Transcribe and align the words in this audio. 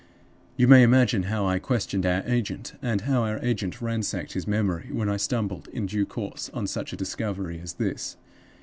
"You 0.57 0.67
may 0.67 0.81
imagine 0.81 1.25
how 1.29 1.45
I 1.45 1.59
questioned 1.59 2.07
our 2.07 2.23
agent, 2.25 2.73
and 2.81 3.01
how 3.01 3.21
our 3.21 3.37
agent 3.45 3.83
ransacked 3.83 4.33
his 4.33 4.47
memory, 4.47 4.89
when 4.91 5.09
I 5.09 5.17
stumbled, 5.17 5.67
in 5.67 5.85
due 5.85 6.07
course, 6.07 6.49
on 6.55 6.65
such 6.65 6.91
a 6.91 6.95
discovery 6.97 7.59
as 7.59 7.73
this. 7.73 8.17